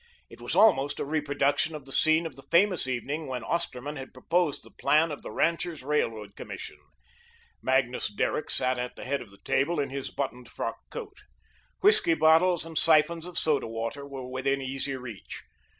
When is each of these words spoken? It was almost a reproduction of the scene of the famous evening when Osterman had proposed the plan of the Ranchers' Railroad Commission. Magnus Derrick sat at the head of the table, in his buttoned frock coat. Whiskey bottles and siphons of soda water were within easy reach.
It 0.31 0.41
was 0.41 0.55
almost 0.55 0.99
a 0.99 1.05
reproduction 1.05 1.75
of 1.75 1.85
the 1.85 1.91
scene 1.93 2.25
of 2.25 2.35
the 2.35 2.41
famous 2.49 2.87
evening 2.87 3.27
when 3.27 3.43
Osterman 3.43 3.97
had 3.97 4.15
proposed 4.15 4.63
the 4.63 4.71
plan 4.71 5.11
of 5.11 5.21
the 5.21 5.29
Ranchers' 5.29 5.83
Railroad 5.83 6.35
Commission. 6.35 6.79
Magnus 7.61 8.07
Derrick 8.11 8.49
sat 8.49 8.79
at 8.79 8.95
the 8.95 9.05
head 9.05 9.21
of 9.21 9.29
the 9.29 9.37
table, 9.37 9.79
in 9.79 9.91
his 9.91 10.09
buttoned 10.09 10.49
frock 10.49 10.77
coat. 10.89 11.19
Whiskey 11.81 12.15
bottles 12.15 12.65
and 12.65 12.79
siphons 12.79 13.27
of 13.27 13.37
soda 13.37 13.67
water 13.67 14.03
were 14.07 14.27
within 14.27 14.59
easy 14.59 14.95
reach. 14.95 15.43